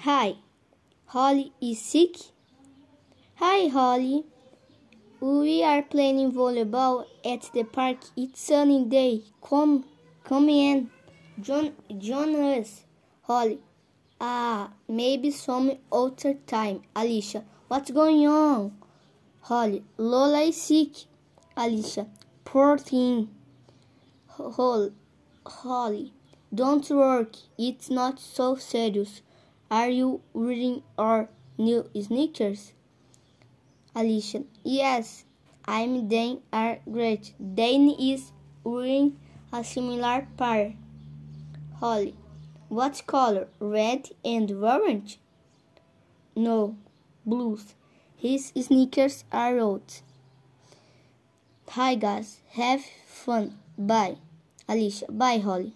[0.00, 0.36] Hi,
[1.06, 2.16] Holly is sick?
[3.36, 4.24] Hi, Holly.
[5.20, 7.96] We are playing volleyball at the park.
[8.14, 9.22] It's sunny day.
[9.42, 9.86] Come,
[10.22, 10.90] come in.
[11.40, 12.84] Join, join us,
[13.22, 13.58] Holly.
[14.20, 16.82] Ah, maybe some other time.
[16.94, 18.76] Alicia, what's going on?
[19.40, 21.06] Holly, Lola is sick.
[21.56, 22.06] Alicia,
[22.44, 23.30] poor thing.
[24.28, 26.12] Holly,
[26.54, 27.26] don't worry.
[27.58, 29.22] It's not so serious.
[29.68, 32.72] Are you wearing our new sneakers?
[33.96, 35.24] Alicia, yes,
[35.64, 37.34] I'm Dan are great.
[37.40, 38.30] Dan is
[38.62, 39.18] wearing
[39.52, 40.74] a similar pair.
[41.80, 42.14] Holly,
[42.68, 43.48] what color?
[43.58, 45.18] Red and orange?
[46.36, 46.76] No,
[47.24, 47.74] blues.
[48.14, 50.02] His sneakers are red.
[51.70, 53.58] Hi guys, have fun.
[53.76, 54.18] Bye.
[54.68, 55.72] Alicia, bye Holly.